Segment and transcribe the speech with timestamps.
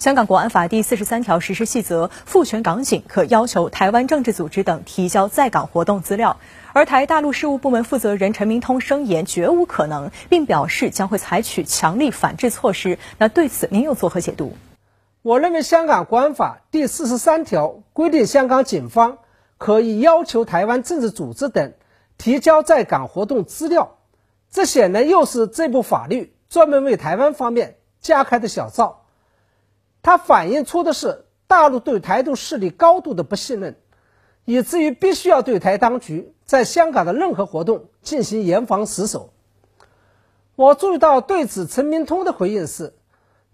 [0.00, 6.38] 香港国安法第四十三条实施细则赋权港警可要求台湾政治组织等提交在港活动资料，
[6.72, 12.98] 而台大陆事务部门负责人陈明通声言绝无可能，并表示将会采取强力反制措施。
[13.18, 14.56] 那对此您又作何解读？
[15.20, 19.18] 我认为香港国安法第四十三条规定，香港警方
[19.58, 21.74] 可以要求台湾政治组织等
[22.16, 23.98] 提交在港活动资料，
[24.50, 28.99] 这显然又是这部法律专门为台湾方面加开的小灶。
[30.02, 33.76] 它反映出的是大陆对台独势力高度的不信任，
[34.44, 39.32] 以至于必须要对台当局在香港的任何活动进行严防死守。
[40.56, 42.94] 我注意到对此，陈明通的回应是：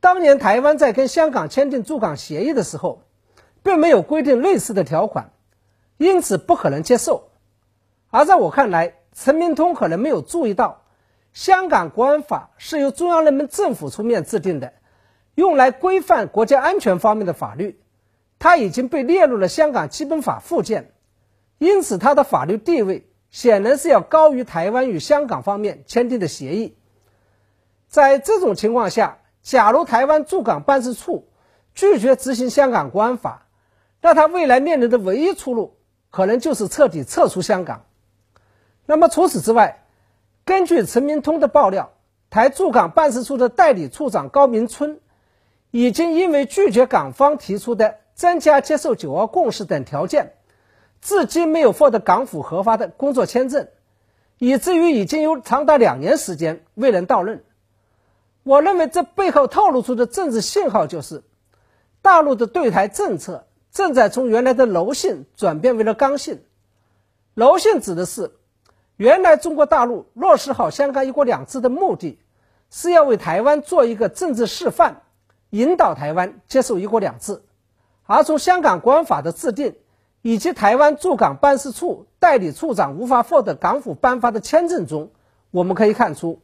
[0.00, 3.02] 当年台湾在跟香港签订驻港协议的时候，
[3.62, 5.32] 并没有规定类似的条款，
[5.96, 7.28] 因此不可能接受。
[8.10, 10.82] 而在我看来，陈明通可能没有注意到，
[11.32, 14.72] 香港国安法是由中央人民政府出面制定的。
[15.34, 17.80] 用来规范国家安全方面的法律，
[18.38, 20.92] 它已经被列入了香港基本法附件，
[21.58, 26.76] 因此它的法律地位显然是要高于台湾与香港方面签订的协议。
[27.88, 31.28] 在这种情况下，假如台湾驻港办事处
[31.74, 33.46] 拒绝执行香港国安法，
[34.02, 35.76] 那他未来面临的唯一出路
[36.10, 37.84] 可能就是彻底撤出香港。
[38.84, 39.84] 那么除此之外，
[40.44, 41.92] 根据陈明通的爆料，
[42.28, 45.00] 台驻港办事处的代理处长高明春。
[45.72, 50.34] 已经因为拒绝港方提出的增加接受九二共识等条件，
[51.00, 53.66] 至今没有获得港府核发的工作签证，
[54.38, 57.42] 以至于已经有长达两年时间未能到任。
[58.42, 61.22] 我认为这背后透露出的政治信号就是，
[62.02, 66.42] 大陆的对台政策正在从原来的柔性转变为了刚性。
[67.32, 68.32] 柔性指的是，
[68.96, 72.18] 原来中国大陆落实好香港一国两制的目的，
[72.68, 75.00] 是要为台湾做一个政治示范。
[75.52, 77.42] 引导台湾接受“一国两制”，
[78.08, 79.76] 而从香港国安法的制定
[80.22, 85.10] 以及台湾驻港办事处代理处长无法获得港府颁发的签证中，
[85.50, 86.40] 我们可以看出，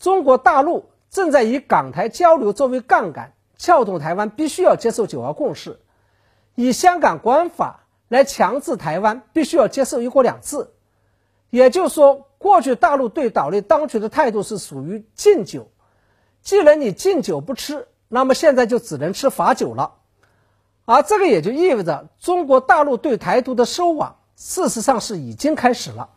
[0.00, 5.78] 中国大陆正在以港台交流作为杠杆，撬动台湾必须要接受“九二共识”，
[6.56, 10.70] 以香港国安法来强制台湾必须要接受“一国两制”。
[11.50, 15.68] 也就是说，过去大陆对岛内当局的态度是属于禁酒，
[16.42, 17.86] 既然你禁酒不吃。
[18.08, 19.92] 那么现在就只能吃罚酒了，
[20.84, 26.08] 而这个也就意味着中国大陆对台独的收网，事实上是已经开始了。